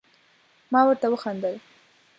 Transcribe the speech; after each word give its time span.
ما 0.71 0.81
ورته 0.85 1.07
وخندل، 1.09 1.55